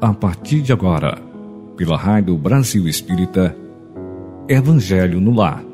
[0.00, 1.16] a partir de agora,
[1.74, 3.56] pela Rádio Brasil Espírita,
[4.46, 5.64] Evangelho no Lar.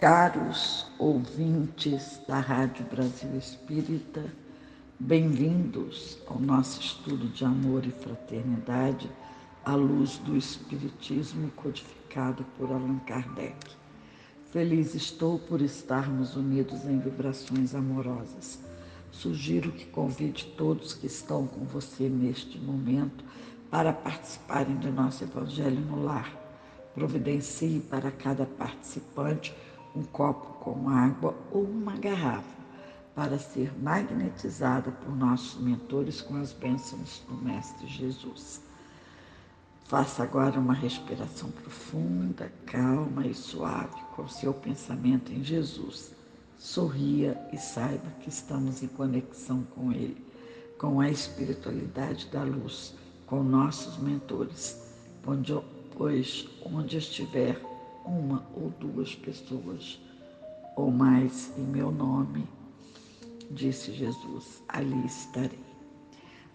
[0.00, 4.24] Caros ouvintes da Rádio Brasil Espírita,
[4.98, 9.08] bem-vindos ao nosso estudo de amor e fraternidade
[9.64, 13.83] à luz do Espiritismo codificado por Allan Kardec.
[14.54, 18.60] Feliz estou por estarmos unidos em vibrações amorosas.
[19.10, 23.24] Sugiro que convide todos que estão com você neste momento
[23.68, 26.32] para participarem do nosso Evangelho no Lar.
[26.94, 29.52] Providencie para cada participante
[29.92, 32.56] um copo com água ou uma garrafa
[33.12, 38.60] para ser magnetizada por nossos mentores com as bênçãos do Mestre Jesus.
[39.84, 46.14] Faça agora uma respiração profunda, calma e suave com seu pensamento em Jesus.
[46.58, 50.24] Sorria e saiba que estamos em conexão com Ele,
[50.78, 52.94] com a espiritualidade da luz,
[53.26, 54.80] com nossos mentores,
[55.96, 57.60] pois onde estiver
[58.06, 60.00] uma ou duas pessoas
[60.76, 62.48] ou mais em meu nome,
[63.50, 65.62] disse Jesus, ali estarei.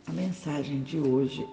[0.07, 1.47] A mensagem de hoje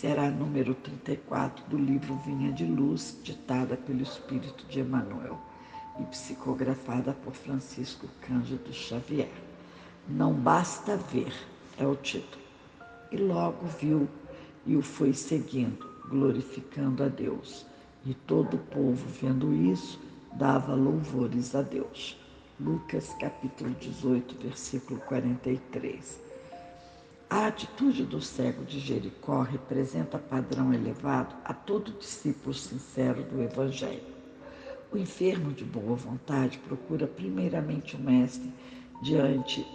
[0.00, 5.36] será número 34 do livro Vinha de Luz, ditada pelo Espírito de Emmanuel
[5.98, 9.32] e psicografada por Francisco Cândido Xavier.
[10.08, 11.32] Não basta ver,
[11.76, 12.44] é o título.
[13.10, 14.08] E logo viu
[14.64, 17.66] e o foi seguindo, glorificando a Deus.
[18.06, 20.00] E todo o povo, vendo isso,
[20.34, 22.16] dava louvores a Deus.
[22.60, 26.27] Lucas capítulo 18, versículo 43.
[27.30, 34.16] A atitude do cego de Jericó representa padrão elevado a todo discípulo sincero do Evangelho.
[34.90, 38.50] O enfermo de boa vontade procura primeiramente o Mestre
[39.02, 39.66] diante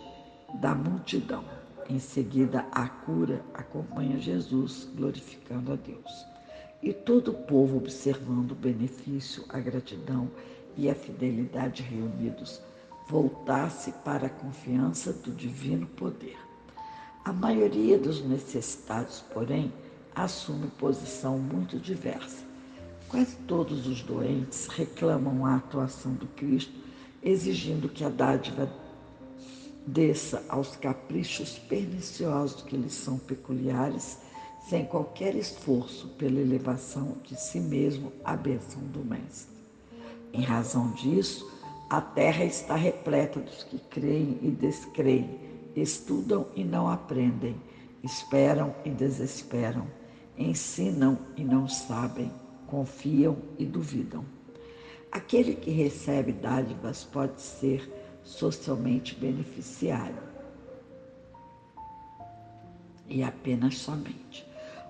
[0.55, 1.45] da multidão.
[1.87, 6.25] Em seguida, a cura acompanha Jesus, glorificando a Deus.
[6.81, 10.27] E todo o povo observando o benefício, a gratidão
[10.75, 12.59] e a fidelidade reunidos,
[13.07, 16.37] voltasse para a confiança do divino poder.
[17.25, 19.71] A maioria dos necessitados, porém,
[20.13, 22.43] assume posição muito diversa.
[23.07, 26.73] Quase todos os doentes reclamam a atuação do Cristo,
[27.23, 28.69] exigindo que a dádiva
[29.87, 34.17] desça aos caprichos perniciosos que lhes são peculiares,
[34.67, 39.55] sem qualquer esforço pela elevação de si mesmo à bênção do Mestre.
[40.33, 41.49] Em razão disso,
[41.89, 47.55] a terra está repleta dos que creem e descreem estudam e não aprendem,
[48.03, 49.87] esperam e desesperam,
[50.37, 52.31] ensinam e não sabem,
[52.67, 54.25] confiam e duvidam.
[55.11, 57.87] Aquele que recebe dádivas pode ser
[58.23, 60.23] socialmente beneficiário.
[63.07, 64.45] E apenas somente.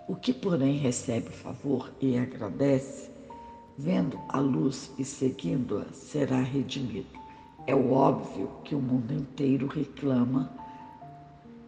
[0.07, 3.09] O que, porém, recebe favor e agradece,
[3.77, 7.07] vendo a luz e seguindo-a, será redimido.
[7.65, 10.51] É óbvio que o mundo inteiro reclama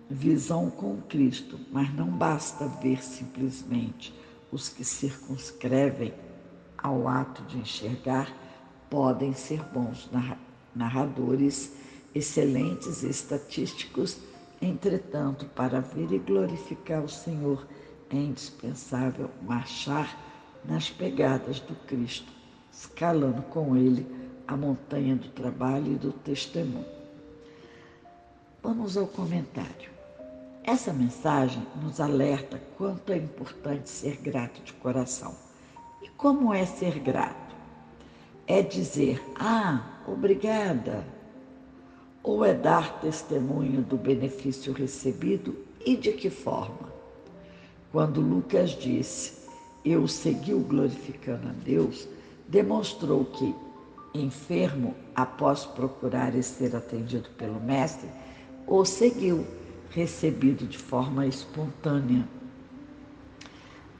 [0.09, 4.13] visão com Cristo, mas não basta ver simplesmente.
[4.51, 6.13] Os que circunscrevem
[6.77, 8.31] ao ato de enxergar
[8.89, 10.09] podem ser bons
[10.75, 11.73] narradores,
[12.13, 14.17] excelentes estatísticos,
[14.61, 17.67] entretanto, para ver e glorificar o Senhor
[18.09, 20.17] é indispensável marchar
[20.63, 22.31] nas pegadas do Cristo,
[22.71, 24.05] escalando com ele
[24.47, 26.85] a montanha do trabalho e do testemunho.
[28.61, 29.94] Vamos ao comentário.
[30.67, 35.35] Essa mensagem nos alerta quanto é importante ser grato de coração.
[36.01, 37.55] E como é ser grato?
[38.47, 41.05] É dizer, ah, obrigada.
[42.23, 45.55] Ou é dar testemunho do benefício recebido
[45.85, 46.91] e de que forma?
[47.91, 49.47] Quando Lucas disse,
[49.85, 52.07] eu segui o glorificando a Deus,
[52.47, 53.53] demonstrou que,
[54.15, 58.09] enfermo, após procurar e ser atendido pelo Mestre,
[58.65, 59.45] o seguiu
[59.95, 62.27] recebido de forma espontânea.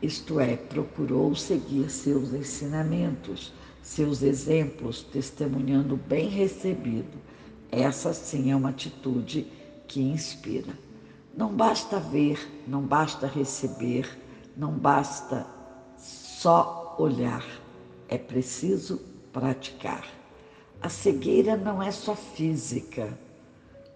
[0.01, 7.17] Isto é, procurou seguir seus ensinamentos, seus exemplos, testemunhando bem recebido.
[7.71, 9.47] Essa sim é uma atitude
[9.87, 10.73] que inspira.
[11.33, 14.05] Não basta ver, não basta receber,
[14.57, 15.47] não basta
[15.97, 17.45] só olhar,
[18.09, 19.01] é preciso
[19.31, 20.05] praticar.
[20.81, 23.17] A cegueira não é só física,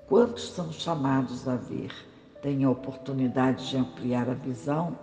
[0.09, 1.91] Quantos são chamados a ver?
[2.41, 4.97] Tem a oportunidade de ampliar a visão,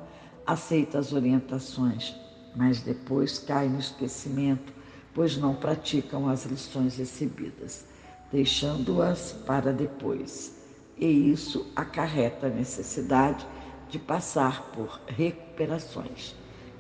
[0.47, 2.14] aceita as orientações,
[2.55, 4.76] mas depois cai no esquecimento
[5.17, 7.87] pois não praticam as lições recebidas,
[8.31, 10.55] deixando-as para depois.
[10.99, 13.47] E isso acarreta a necessidade
[13.88, 16.35] de passar por recuperações.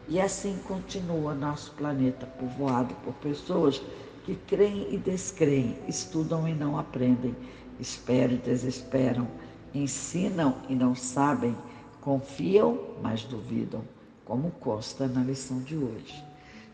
[0.06, 3.80] E assim continua nosso planeta povoado por pessoas
[4.26, 7.34] que creem e descreem, estudam e não aprendem,
[7.80, 9.28] esperam e desesperam,
[9.74, 11.56] ensinam e não sabem,
[12.00, 13.82] confiam, mas duvidam,
[14.24, 16.24] como consta na lição de hoje.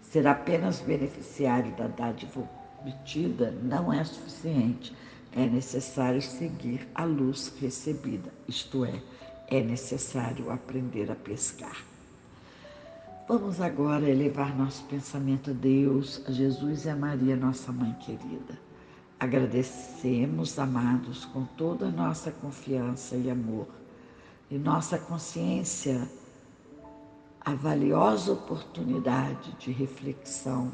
[0.02, 2.48] Ser apenas beneficiário da dádiva
[2.80, 4.94] obtida não é suficiente.
[5.34, 9.00] É necessário seguir a luz recebida, isto é,
[9.48, 11.82] é necessário aprender a pescar.
[13.26, 18.58] Vamos agora elevar nosso pensamento a Deus, a Jesus e a Maria, nossa mãe querida.
[19.22, 23.68] Agradecemos, amados, com toda a nossa confiança e amor,
[24.50, 26.10] e nossa consciência,
[27.40, 30.72] a valiosa oportunidade de reflexão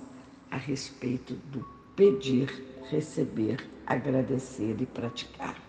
[0.51, 1.63] a respeito do
[1.95, 2.49] pedir,
[2.89, 5.61] receber, agradecer e praticar.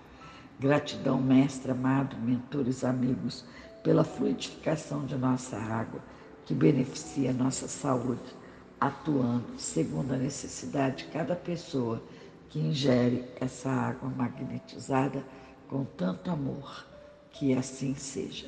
[0.57, 3.43] Gratidão, mestre amado, mentores, amigos,
[3.83, 5.99] pela fluidificação de nossa água,
[6.45, 8.33] que beneficia nossa saúde,
[8.79, 12.01] atuando segundo a necessidade de cada pessoa
[12.49, 15.23] que ingere essa água magnetizada
[15.67, 16.85] com tanto amor.
[17.31, 18.47] Que assim seja.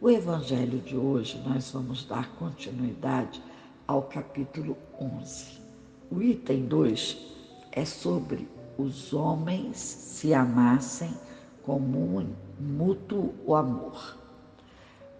[0.00, 3.42] O Evangelho de hoje nós vamos dar continuidade
[3.86, 5.58] ao capítulo 11.
[6.10, 7.18] O item 2
[7.72, 8.46] é sobre
[8.78, 11.12] os homens se amassem
[11.62, 14.16] como um mútuo amor.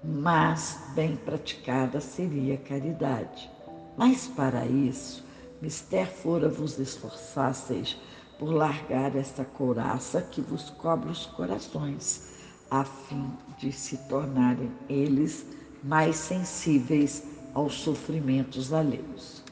[0.03, 3.51] Mas bem praticada seria caridade.
[3.97, 5.25] Mas para isso,
[5.61, 7.97] mister fora vos esforçasseis
[8.39, 12.31] por largar esta couraça que vos cobre os corações,
[12.71, 15.45] a fim de se tornarem eles
[15.83, 17.23] mais sensíveis
[17.53, 19.43] aos sofrimentos alheios.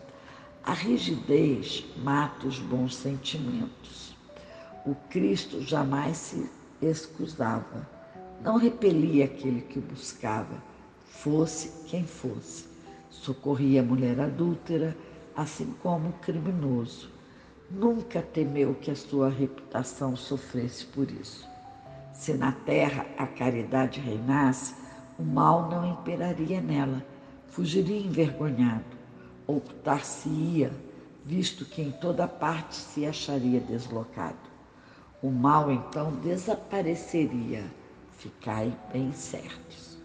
[0.65, 4.17] A rigidez mata os bons sentimentos.
[4.87, 6.49] O Cristo jamais se
[6.81, 7.89] excusava,
[8.43, 10.63] não repelia aquele que o buscava,
[11.07, 12.67] fosse quem fosse.
[13.11, 14.97] Socorria a mulher adúltera,
[15.39, 17.09] assim como o criminoso.
[17.71, 21.49] Nunca temeu que a sua reputação sofresse por isso.
[22.13, 24.75] Se na terra a caridade reinasse,
[25.17, 27.05] o mal não imperaria nela,
[27.47, 28.99] fugiria envergonhado
[29.49, 30.71] ocultar-se-ia,
[31.25, 34.37] visto que em toda parte se acharia deslocado.
[35.23, 37.65] O mal então desapareceria,
[38.19, 39.97] ficai bem certos.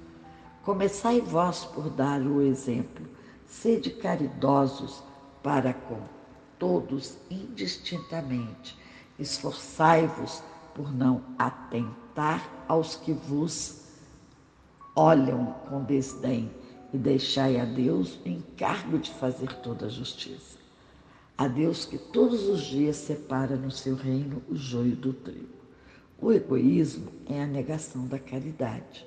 [0.64, 3.06] Começai vós por dar o exemplo,
[3.46, 5.04] sede caridosos
[5.44, 6.00] para com
[6.58, 8.78] todos indistintamente,
[9.20, 10.42] esforçai-vos
[10.74, 13.84] por não atentar aos que vos
[14.96, 16.50] olham com desdém
[16.94, 20.58] e deixai a Deus o encargo de fazer toda a justiça.
[21.38, 25.64] A Deus que todos os dias separa no seu reino o joio do trigo.
[26.22, 29.06] O egoísmo é a negação da caridade.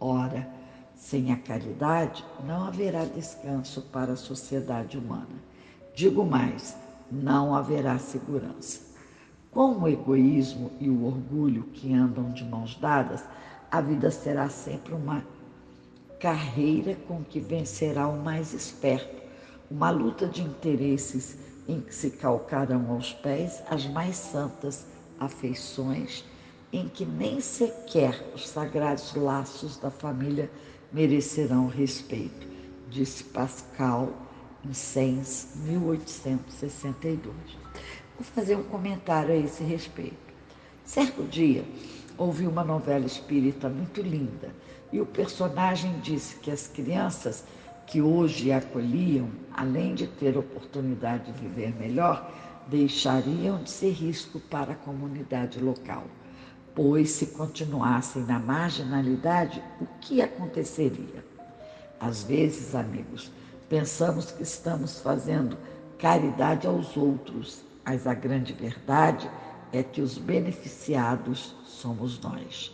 [0.00, 0.50] Ora,
[0.96, 5.36] sem a caridade não haverá descanso para a sociedade humana.
[5.96, 6.76] Digo mais,
[7.10, 8.82] não haverá segurança.
[9.50, 13.24] Com o egoísmo e o orgulho que andam de mãos dadas,
[13.70, 15.24] a vida será sempre uma
[16.20, 19.22] carreira com que vencerá o mais esperto,
[19.70, 24.84] uma luta de interesses em que se calcarão aos pés as mais santas
[25.18, 26.26] afeições,
[26.74, 30.50] em que nem sequer os sagrados laços da família
[30.92, 32.46] merecerão respeito,
[32.90, 34.25] disse Pascal
[34.68, 37.34] em Sens, 1862.
[38.18, 40.16] Vou fazer um comentário a esse respeito.
[40.84, 41.64] Certo dia,
[42.18, 44.52] ouvi uma novela espírita muito linda
[44.92, 47.44] e o personagem disse que as crianças
[47.86, 52.32] que hoje acolhiam, além de ter oportunidade de viver melhor,
[52.66, 56.04] deixariam de ser risco para a comunidade local.
[56.74, 61.24] Pois, se continuassem na marginalidade, o que aconteceria?
[62.00, 63.30] Às vezes, amigos,
[63.68, 65.56] pensamos que estamos fazendo
[65.98, 69.30] caridade aos outros, mas a grande verdade
[69.72, 72.72] é que os beneficiados somos nós.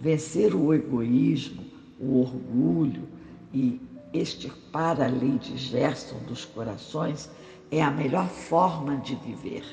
[0.00, 1.64] Vencer o egoísmo,
[1.98, 3.08] o orgulho
[3.52, 3.80] e
[4.12, 7.30] extirpar a lei de Gerson dos corações
[7.70, 9.64] é a melhor forma de viver.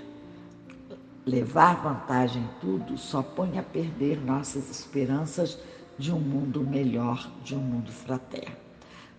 [1.26, 5.60] Levar vantagem em tudo só põe a perder nossas esperanças
[5.98, 8.65] de um mundo melhor, de um mundo fraterno.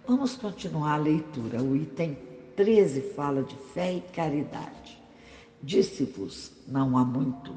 [0.09, 1.61] Vamos continuar a leitura.
[1.61, 2.17] O item
[2.55, 5.03] 13 fala de fé e caridade.
[5.61, 7.53] Disse-vos, não há muito,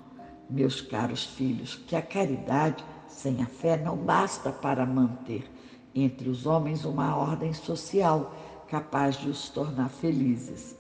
[0.50, 5.48] meus caros filhos, que a caridade sem a fé não basta para manter
[5.94, 8.36] entre os homens uma ordem social
[8.68, 10.76] capaz de os tornar felizes.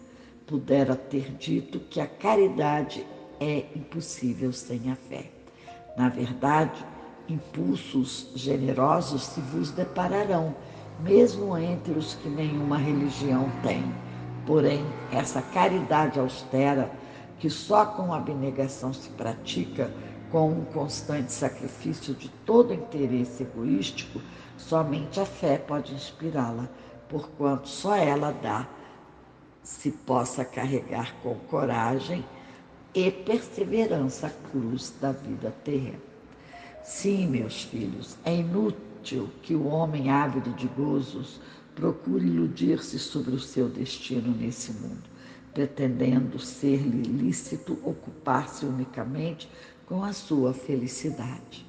[0.47, 3.05] pudera ter dito que a caridade
[3.39, 5.31] é impossível sem a fé.
[5.95, 6.83] Na verdade,
[7.27, 10.55] impulsos generosos se vos depararão,
[11.01, 13.83] mesmo entre os que nenhuma religião tem.
[14.45, 16.91] Porém, essa caridade austera,
[17.39, 19.91] que só com abnegação se pratica,
[20.31, 24.21] com um constante sacrifício de todo interesse egoístico,
[24.57, 26.67] somente a fé pode inspirá-la,
[27.07, 28.67] porquanto só ela dá
[29.63, 32.25] se possa carregar com coragem
[32.93, 35.99] e perseverança a cruz da vida terrena.
[36.83, 38.33] Sim, meus filhos, é
[38.99, 41.39] inútil que o homem ávido de gozos
[41.75, 45.03] procure iludir-se sobre o seu destino nesse mundo,
[45.53, 49.49] pretendendo ser-lhe lícito ocupar-se unicamente
[49.85, 51.65] com a sua felicidade.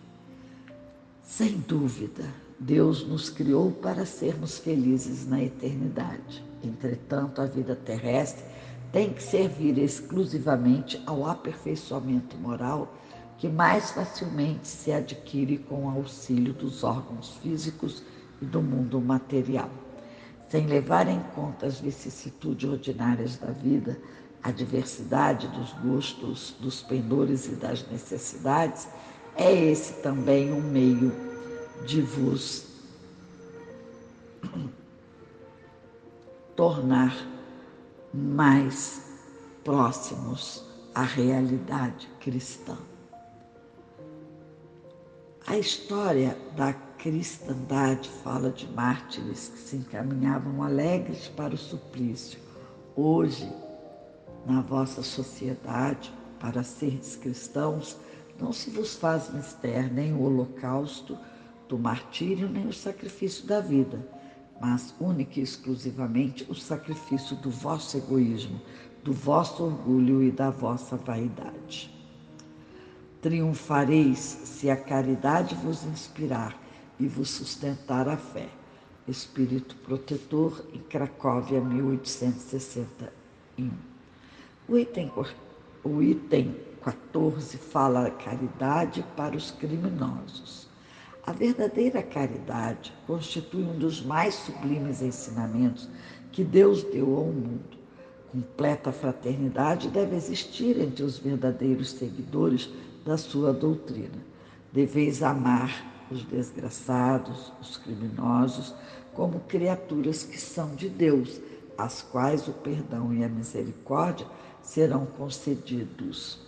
[1.23, 2.25] Sem dúvida,
[2.59, 6.45] Deus nos criou para sermos felizes na eternidade.
[6.63, 8.45] Entretanto, a vida terrestre
[8.93, 12.93] tem que servir exclusivamente ao aperfeiçoamento moral
[13.41, 18.03] que mais facilmente se adquire com o auxílio dos órgãos físicos
[18.41, 19.71] e do mundo material.
[20.51, 23.99] Sem levar em conta as vicissitudes ordinárias da vida,
[24.43, 28.87] a diversidade dos gostos, dos pendores e das necessidades,
[29.35, 31.11] é esse também um meio
[31.87, 32.67] de vos
[36.55, 37.17] tornar
[38.13, 39.01] mais
[39.65, 40.63] próximos
[40.95, 42.77] à realidade cristã.
[45.51, 52.39] A história da cristandade fala de mártires que se encaminhavam alegres para o suplício.
[52.95, 53.53] Hoje,
[54.47, 57.97] na vossa sociedade, para seres cristãos,
[58.39, 61.19] não se vos faz mister nem o holocausto
[61.69, 64.09] do martírio, nem o sacrifício da vida
[64.61, 68.61] mas única e exclusivamente o sacrifício do vosso egoísmo,
[69.03, 72.00] do vosso orgulho e da vossa vaidade.
[73.23, 76.59] Triunfareis se a caridade vos inspirar
[76.99, 78.49] e vos sustentar a fé.
[79.07, 83.71] Espírito Protetor, em Cracóvia, 1861.
[84.67, 85.13] O item,
[85.85, 90.67] o item 14 fala a caridade para os criminosos.
[91.27, 95.91] A verdadeira caridade constitui um dos mais sublimes ensinamentos
[96.33, 97.79] que Deus deu ao mundo.
[98.33, 102.71] Completa fraternidade deve existir entre os verdadeiros seguidores
[103.11, 104.25] da sua doutrina.
[104.73, 108.73] Deveis amar os desgraçados, os criminosos,
[109.15, 111.41] como criaturas que são de Deus,
[111.77, 114.29] às quais o perdão e a misericórdia
[114.63, 116.39] serão concedidos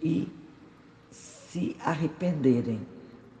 [0.00, 0.28] e
[1.10, 2.86] se arrependerem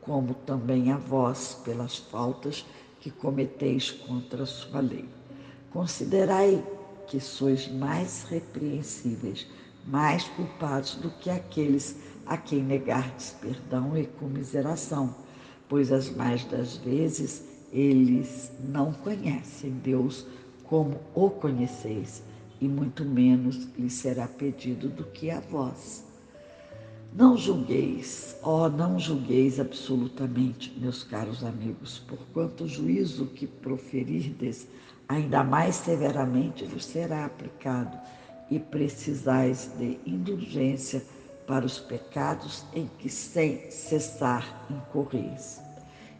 [0.00, 2.66] como também a vós pelas faltas
[2.98, 5.08] que cometeis contra a sua lei.
[5.72, 6.60] Considerai
[7.06, 9.46] que sois mais repreensíveis,
[9.86, 15.14] mais culpados do que aqueles a quem negardes perdão e comiseração,
[15.68, 20.26] pois as mais das vezes eles não conhecem Deus
[20.64, 22.22] como o conheceis,
[22.60, 26.04] e muito menos lhes será pedido do que a vós.
[27.14, 34.66] Não julgueis, ó, oh, não julgueis absolutamente, meus caros amigos, porquanto o juízo que proferirdes
[35.08, 37.98] ainda mais severamente vos será aplicado,
[38.50, 41.02] e precisais de indulgência
[41.46, 45.60] para os pecados em que sem cessar incorreis.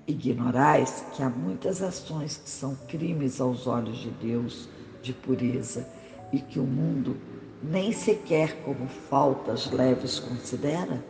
[0.06, 4.68] Ignorais que há muitas ações que são crimes aos olhos de Deus
[5.00, 5.88] de pureza
[6.32, 7.16] e que o mundo
[7.62, 11.04] nem sequer como faltas leves considera?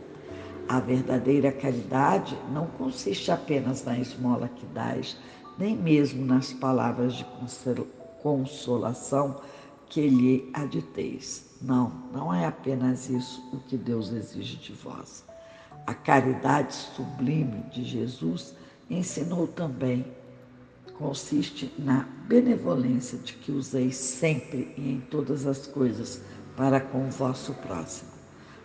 [0.67, 5.17] A verdadeira caridade não consiste apenas na esmola que dás,
[5.57, 7.25] nem mesmo nas palavras de
[8.21, 9.41] consolação
[9.87, 11.52] que lhe aditeis.
[11.63, 15.23] Não, não é apenas isso o que Deus exige de vós.
[15.87, 18.53] A caridade sublime de Jesus
[18.89, 20.05] ensinou também
[20.97, 26.21] consiste na benevolência de que useis sempre e em todas as coisas
[26.57, 28.11] para com o vosso próximo.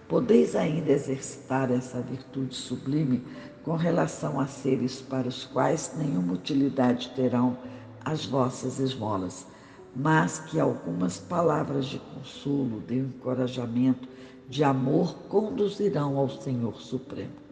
[0.08, 3.24] Podeis ainda exercitar essa virtude sublime
[3.62, 7.56] com relação a seres para os quais nenhuma utilidade terão
[8.04, 9.46] as vossas esmolas,
[9.94, 14.08] mas que algumas palavras de consolo, de encorajamento,
[14.48, 17.48] de amor conduzirão ao Senhor Supremo.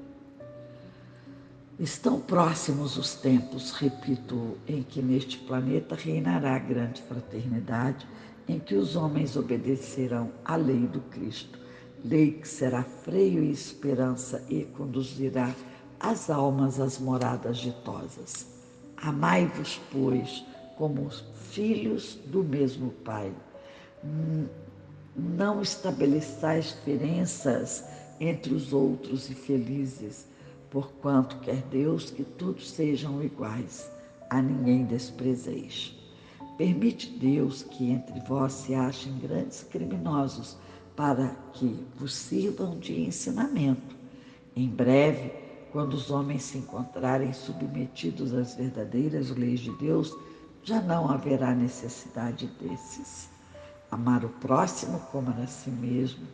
[1.78, 8.07] Estão próximos os tempos, repito, em que neste planeta reinará a grande fraternidade
[8.49, 11.59] em que os homens obedecerão à lei do Cristo,
[12.02, 15.55] lei que será freio e esperança e conduzirá
[16.00, 18.47] as almas às moradas ditosas.
[18.97, 20.45] Amai-vos, pois,
[20.76, 21.11] como
[21.56, 23.32] filhos do mesmo Pai.
[25.16, 27.82] Não estabeleçais diferenças
[28.20, 30.26] entre os outros e felizes,
[30.70, 33.90] porquanto quer Deus que todos sejam iguais,
[34.28, 35.94] a ninguém desprezeis.
[36.58, 40.58] Permite Deus que entre vós se achem grandes criminosos,
[40.94, 43.96] para que vos sirvam de ensinamento.
[44.54, 45.32] Em breve,
[45.72, 50.14] quando os homens se encontrarem submetidos às verdadeiras leis de Deus,
[50.66, 53.28] já não haverá necessidade desses.
[53.88, 56.26] Amar o próximo como a si mesmo,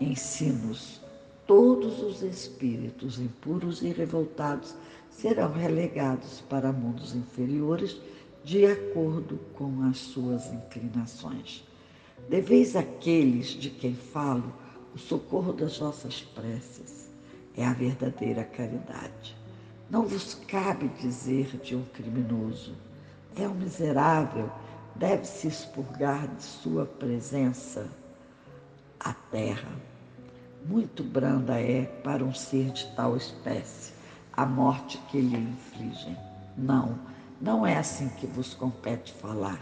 [0.00, 1.00] ensinos
[1.46, 4.74] todos os espíritos impuros e revoltados
[5.08, 7.96] serão relegados para mundos inferiores
[8.42, 11.64] de acordo com as suas inclinações.
[12.28, 14.52] Deveis àqueles de quem falo
[14.96, 17.08] o socorro das vossas preces.
[17.56, 19.36] É a verdadeira caridade.
[19.88, 22.74] Não vos cabe dizer de um criminoso,
[23.36, 24.50] é um miserável,
[24.94, 27.86] deve se expurgar de sua presença
[29.00, 29.68] a terra
[30.68, 33.92] muito branda é para um ser de tal espécie
[34.32, 36.16] a morte que lhe infligem.
[36.58, 36.98] Não,
[37.40, 39.60] não é assim que vos compete falar.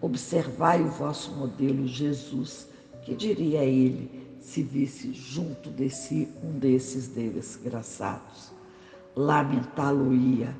[0.00, 2.68] Observai o vosso modelo Jesus,
[3.04, 8.50] que diria ele se visse junto de si um desses desgraçados.
[9.14, 10.54] Lamentá-lo-ia,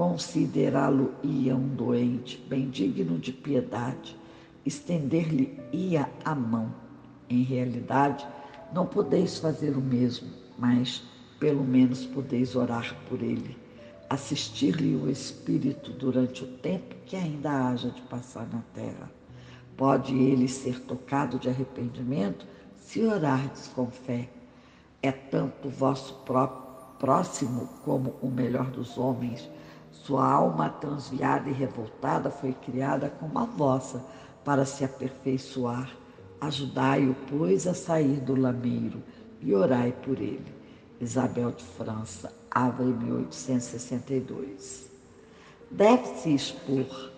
[0.00, 4.16] considerá-lo-ia um doente, bem digno de piedade,
[4.64, 6.74] estender-lhe-ia a mão.
[7.28, 8.26] Em realidade,
[8.72, 10.26] não podeis fazer o mesmo,
[10.58, 11.02] mas
[11.38, 13.58] pelo menos podeis orar por ele,
[14.08, 19.12] assistir-lhe o Espírito durante o tempo que ainda haja de passar na terra.
[19.76, 24.30] Pode ele ser tocado de arrependimento se orardes com fé.
[25.02, 26.24] É tanto o vosso
[26.98, 29.46] próximo como o melhor dos homens.
[30.04, 34.04] Sua alma transviada e revoltada foi criada como a vossa
[34.44, 35.90] para se aperfeiçoar
[36.40, 39.02] Ajudai-o, pois, a sair do lameiro
[39.42, 40.58] e orai por ele.
[40.98, 44.88] Isabel de França, Ava, 1862.
[45.70, 47.12] Deve-se expor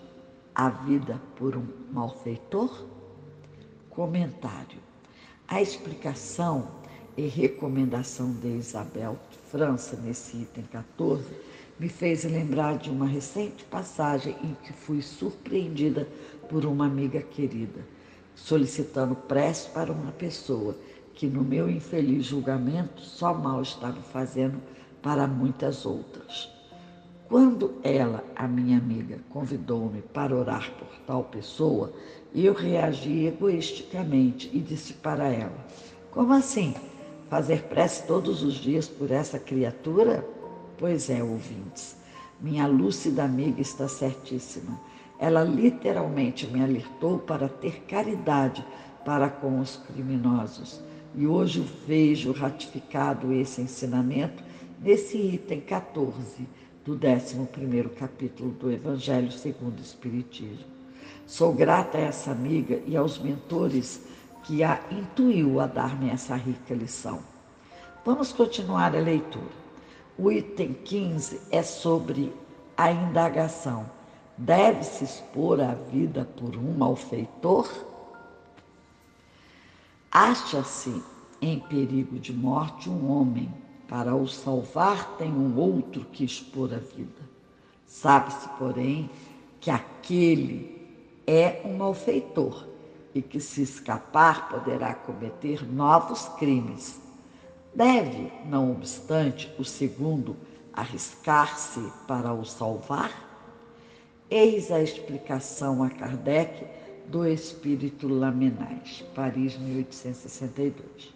[0.54, 2.84] a vida por um malfeitor?
[3.90, 4.80] Comentário.
[5.46, 6.66] A explicação
[7.16, 11.24] e recomendação de Isabel de França nesse item 14
[11.78, 16.06] me fez lembrar de uma recente passagem em que fui surpreendida
[16.48, 17.80] por uma amiga querida
[18.34, 20.76] solicitando prece para uma pessoa
[21.14, 24.60] que, no meu infeliz julgamento, só mal estava fazendo
[25.02, 26.50] para muitas outras.
[27.28, 31.92] Quando ela, a minha amiga, convidou-me para orar por tal pessoa,
[32.34, 35.66] eu reagi egoisticamente e disse para ela:
[36.10, 36.74] Como assim?
[37.30, 40.26] Fazer prece todos os dias por essa criatura?
[40.82, 41.96] Pois é, ouvintes,
[42.40, 44.80] minha lúcida amiga está certíssima.
[45.16, 48.66] Ela literalmente me alertou para ter caridade
[49.04, 50.82] para com os criminosos.
[51.14, 54.42] E hoje vejo ratificado esse ensinamento
[54.80, 56.48] nesse item 14
[56.84, 60.66] do 11 capítulo do Evangelho segundo o Espiritismo.
[61.28, 64.02] Sou grata a essa amiga e aos mentores
[64.42, 67.20] que a intuiu a dar-me essa rica lição.
[68.04, 69.61] Vamos continuar a leitura.
[70.18, 72.32] O item 15 é sobre
[72.76, 73.86] a indagação
[74.36, 77.68] deve-se expor a vida por um malfeitor?
[80.10, 81.02] Acha-se
[81.40, 83.52] em perigo de morte um homem,
[83.88, 87.30] para o salvar tem um outro que expor a vida.
[87.86, 89.10] Sabe-se, porém,
[89.60, 90.80] que aquele
[91.26, 92.66] é um malfeitor
[93.14, 97.01] e que, se escapar, poderá cometer novos crimes.
[97.74, 100.36] Deve, não obstante, o segundo
[100.74, 103.10] arriscar-se para o salvar?
[104.28, 106.66] Eis a explicação a Kardec
[107.06, 111.14] do espírito Lamenais, Paris, 1862.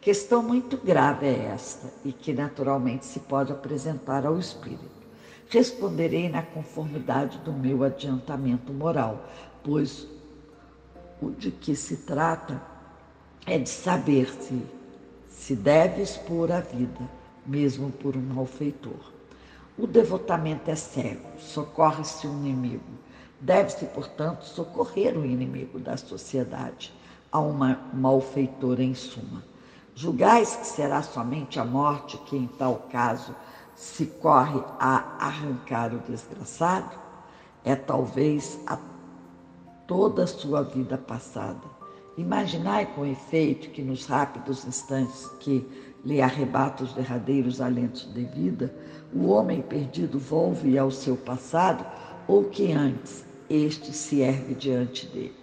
[0.00, 4.84] Questão muito grave é esta e que naturalmente se pode apresentar ao espírito.
[5.48, 9.26] Responderei na conformidade do meu adiantamento moral,
[9.64, 10.06] pois
[11.22, 12.60] o de que se trata
[13.46, 14.75] é de saber se
[15.46, 17.08] se deve expor a vida,
[17.46, 19.12] mesmo por um malfeitor.
[19.78, 22.82] O devotamento é cego, socorre-se o inimigo.
[23.40, 26.92] Deve-se, portanto, socorrer o inimigo da sociedade,
[27.30, 29.44] a uma malfeitora em suma.
[29.94, 33.32] Julgais que será somente a morte que, em tal caso,
[33.76, 36.98] se corre a arrancar o desgraçado?
[37.62, 38.76] É talvez a
[39.86, 41.75] toda a sua vida passada.
[42.16, 45.66] Imaginai com efeito que nos rápidos instantes que
[46.02, 48.74] lhe arrebata os derradeiros alentos de vida,
[49.12, 51.84] o homem perdido volve ao seu passado
[52.26, 55.34] ou que antes este se ergue diante dele.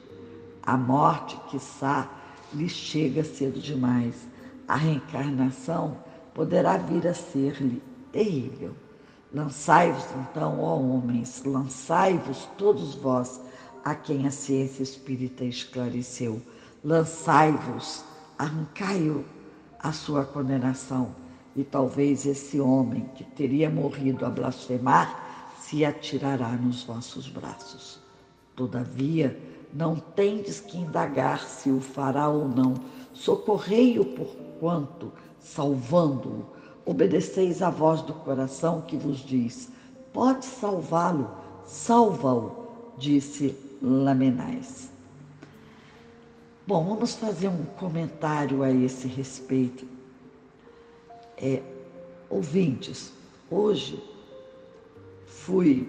[0.63, 2.09] A morte, quiçá,
[2.53, 4.27] lhe chega cedo demais.
[4.67, 5.97] A reencarnação
[6.33, 7.81] poderá vir a ser-lhe
[8.11, 8.73] terrível.
[9.33, 13.41] Lançai-vos então, ó homens, lançai-vos todos vós,
[13.83, 16.41] a quem a ciência espírita esclareceu.
[16.83, 18.03] Lançai-vos,
[18.37, 19.23] arrancai-o
[19.79, 21.15] a sua condenação.
[21.55, 27.99] E talvez esse homem que teria morrido a blasfemar se atirará nos vossos braços.
[28.55, 29.39] Todavia,
[29.73, 32.73] não tendes que indagar se o fará ou não.
[33.13, 36.45] Socorrei-o por quanto, salvando-o,
[36.85, 39.71] obedeceis à voz do coração que vos diz:
[40.11, 41.31] Pode salvá-lo,
[41.65, 42.67] salva-o,
[42.97, 44.92] disse Lamenais.
[46.65, 49.85] Bom, vamos fazer um comentário a esse respeito.
[51.37, 51.61] É,
[52.29, 53.11] ouvintes,
[53.51, 54.01] hoje
[55.27, 55.85] fui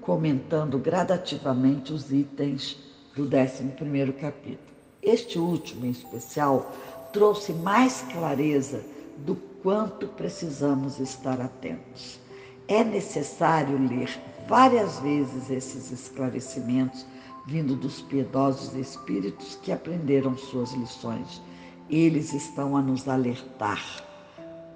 [0.00, 2.78] comentando gradativamente os itens
[3.16, 4.76] do 11 capítulo.
[5.02, 6.72] Este último, em especial,
[7.12, 8.80] trouxe mais clareza
[9.18, 12.20] do quanto precisamos estar atentos.
[12.68, 14.08] É necessário ler
[14.46, 17.04] várias vezes esses esclarecimentos
[17.46, 21.40] vindo dos piedosos espíritos que aprenderam suas lições.
[21.88, 24.06] Eles estão a nos alertar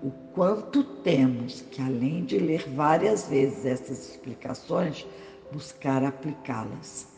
[0.03, 5.07] o quanto temos que, além de ler várias vezes essas explicações,
[5.53, 7.09] buscar aplicá-las.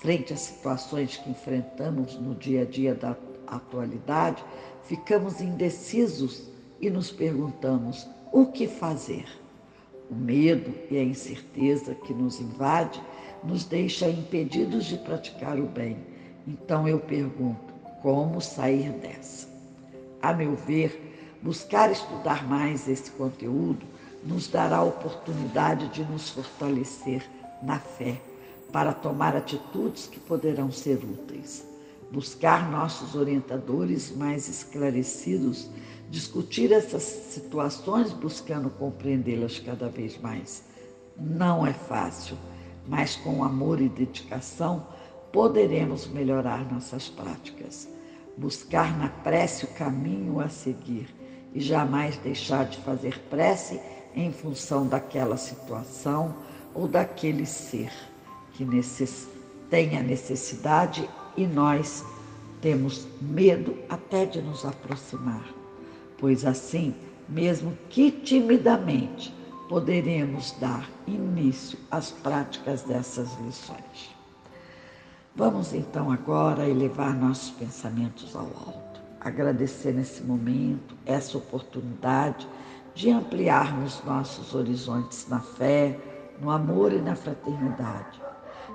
[0.00, 3.14] Frente às situações que enfrentamos no dia a dia da
[3.46, 4.42] atualidade,
[4.84, 6.48] ficamos indecisos
[6.80, 9.26] e nos perguntamos o que fazer.
[10.10, 13.02] O medo e a incerteza que nos invade
[13.42, 15.96] nos deixa impedidos de praticar o bem.
[16.46, 17.72] Então eu pergunto:
[18.02, 19.48] como sair dessa?
[20.22, 23.86] A meu ver, buscar estudar mais esse conteúdo
[24.24, 27.22] nos dará a oportunidade de nos fortalecer
[27.62, 28.20] na fé
[28.70, 31.64] para tomar atitudes que poderão ser úteis.
[32.12, 35.70] Buscar nossos orientadores mais esclarecidos,
[36.10, 40.64] discutir essas situações buscando compreendê-las cada vez mais.
[41.16, 42.36] Não é fácil,
[42.86, 44.86] mas com amor e dedicação
[45.32, 47.88] poderemos melhorar nossas práticas.
[48.36, 51.14] Buscar na prece o caminho a seguir
[51.54, 53.80] e jamais deixar de fazer prece
[54.14, 56.34] em função daquela situação
[56.74, 57.92] ou daquele ser
[58.52, 59.28] que necess...
[59.68, 62.04] tem a necessidade e nós
[62.60, 65.44] temos medo até de nos aproximar,
[66.18, 66.94] pois assim,
[67.28, 69.34] mesmo que timidamente,
[69.70, 74.10] poderemos dar início às práticas dessas lições.
[75.36, 82.48] Vamos então agora elevar nossos pensamentos ao alto, agradecer nesse momento essa oportunidade
[82.96, 85.96] de ampliarmos nossos horizontes na fé,
[86.40, 88.20] no amor e na fraternidade,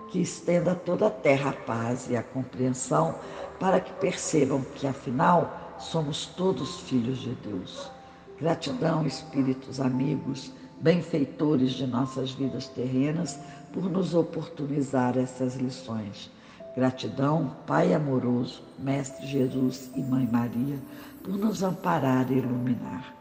[0.09, 3.15] que estenda toda a terra a paz e a compreensão
[3.59, 7.91] para que percebam que, afinal, somos todos filhos de Deus.
[8.39, 13.39] Gratidão, espíritos amigos, benfeitores de nossas vidas terrenas,
[13.73, 16.31] por nos oportunizar essas lições.
[16.75, 20.77] Gratidão, Pai amoroso, Mestre Jesus e Mãe Maria,
[21.23, 23.13] por nos amparar e iluminar.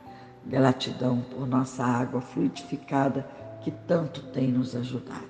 [0.46, 3.26] Gratidão por nossa água fluidificada
[3.62, 5.24] que tanto tem nos ajudado.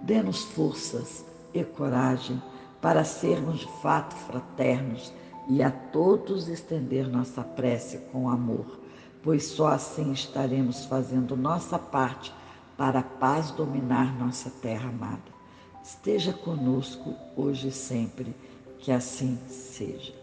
[0.00, 2.40] Dê-nos forças e coragem
[2.80, 5.12] para sermos de fato fraternos
[5.48, 8.80] e a todos estender nossa prece com amor,
[9.26, 12.32] pois só assim estaremos fazendo nossa parte
[12.76, 15.34] para a paz dominar nossa terra amada.
[15.82, 18.32] Esteja conosco hoje e sempre,
[18.78, 20.14] que assim seja.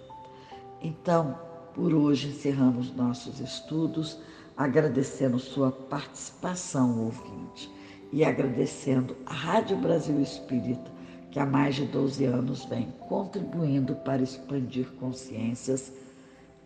[0.82, 1.38] Então,
[1.76, 4.20] por hoje encerramos nossos estudos
[4.56, 7.70] agradecendo sua participação, ouvinte,
[8.10, 10.89] e agradecendo a Rádio Brasil Espírita,
[11.30, 15.92] que há mais de 12 anos vem contribuindo para expandir consciências.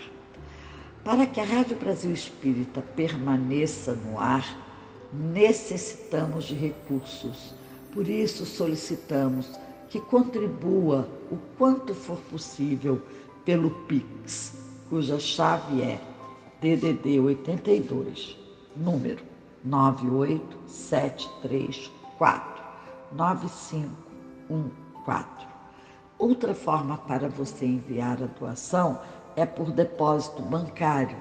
[1.04, 4.65] Para que a Rádio Brasil Espírita permaneça no ar,
[5.14, 7.54] necessitamos de recursos.
[7.94, 13.02] Por isso solicitamos que contribua o quanto for possível
[13.46, 14.54] pelo Pix,
[14.90, 16.00] cuja chave é
[16.62, 18.38] DDD 82
[18.76, 19.24] número
[19.64, 22.64] 98734
[23.12, 25.48] 9514.
[26.18, 29.00] Outra forma para você enviar a doação
[29.36, 31.16] é por depósito bancário.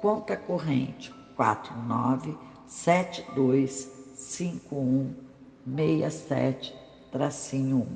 [0.00, 3.97] conta corrente 49725167,
[7.12, 7.86] tracinho 1.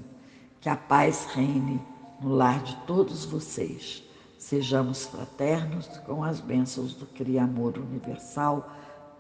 [0.60, 1.80] Que a paz reine
[2.20, 4.04] no lar de todos vocês.
[4.38, 8.70] Sejamos fraternos com as bênçãos do Criamor Universal,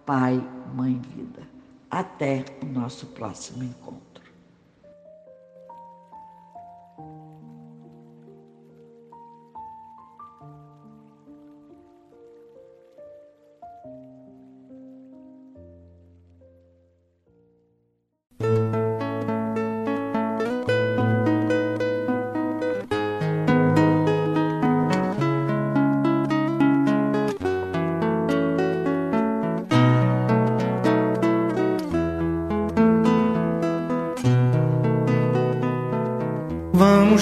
[0.06, 0.40] Pai,
[0.74, 1.42] Mãe, Vida.
[1.90, 4.11] Até o nosso próximo encontro.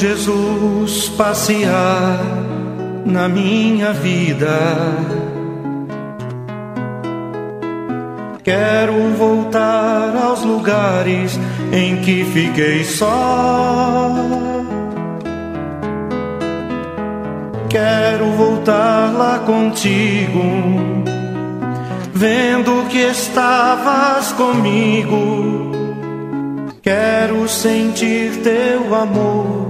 [0.01, 2.25] Jesus passear
[3.05, 4.49] na minha vida.
[8.43, 11.39] Quero voltar aos lugares
[11.71, 14.15] em que fiquei só.
[17.69, 20.41] Quero voltar lá contigo,
[22.15, 25.73] vendo que estavas comigo.
[26.81, 29.70] Quero sentir teu amor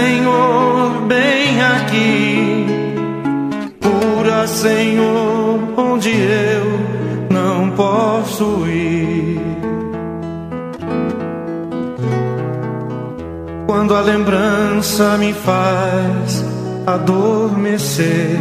[0.00, 2.66] Senhor, bem aqui.
[3.82, 6.64] Cura, Senhor, onde eu
[7.30, 9.38] não posso ir.
[13.66, 16.46] Quando a lembrança me faz
[16.86, 18.40] adormecer.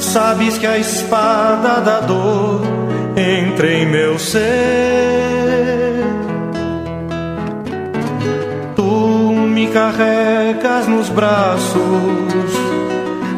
[0.00, 2.62] Sabes que a espada da dor
[3.16, 5.45] entra em meu ser
[9.76, 11.76] carregas nos braços,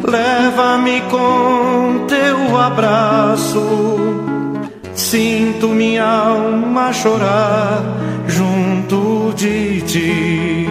[0.01, 3.61] leva-me com teu abraço.
[4.95, 7.83] Sinto minha alma chorar
[8.25, 10.65] junto de ti.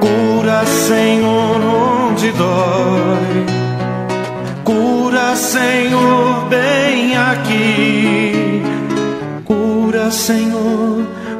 [0.00, 1.60] Cura, Senhor,
[2.10, 3.46] onde dói.
[4.64, 8.60] Cura, Senhor, bem aqui.
[9.44, 11.13] Cura, Senhor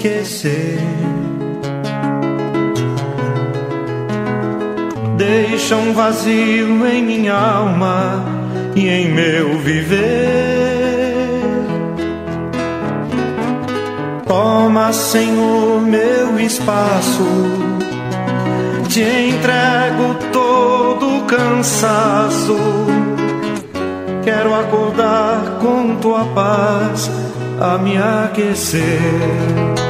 [0.00, 0.78] esquecer.
[5.16, 8.24] Deixa um vazio em minha alma
[8.74, 10.00] e em meu viver.
[14.26, 17.26] Toma, Senhor, meu espaço.
[18.88, 22.56] Te entrego todo o cansaço.
[24.24, 27.10] Quero acordar com tua paz
[27.60, 29.89] a me aquecer.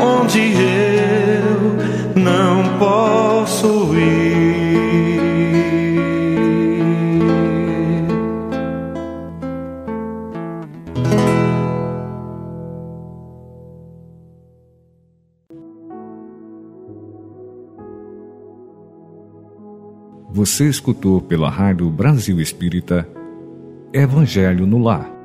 [0.00, 4.40] onde eu não posso ir.
[20.32, 23.06] Você escutou pela Rádio Brasil Espírita
[23.92, 25.19] Evangelho no Lar